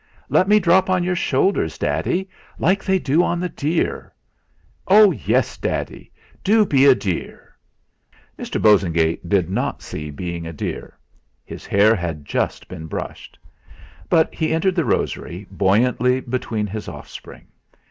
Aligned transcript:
"Let 0.29 0.47
me 0.47 0.59
drop 0.59 0.89
on 0.89 1.03
your 1.03 1.15
shoulders, 1.15 1.77
Daddy 1.77 2.27
like 2.57 2.83
they 2.83 2.97
do 2.97 3.21
on 3.21 3.39
the 3.39 3.49
deer." 3.49 4.11
"Oh, 4.87 5.11
yes! 5.11 5.59
Do 5.59 6.65
be 6.65 6.85
a 6.87 6.95
deer, 6.95 7.55
Daddy!" 8.09 8.49
Mr. 8.49 8.59
Bosengate 8.59 9.29
did 9.29 9.47
not 9.51 9.83
see 9.83 10.09
being 10.09 10.47
a 10.47 10.53
deer; 10.53 10.97
his 11.45 11.67
hair 11.67 11.93
had 11.95 12.25
just 12.25 12.67
been 12.67 12.87
brushed. 12.87 13.37
But 14.09 14.33
he 14.33 14.51
entered 14.51 14.73
the 14.73 14.85
rosery 14.85 15.45
buoyantly 15.51 16.21
between 16.21 16.65
his 16.65 16.87
offspring. 16.87 17.45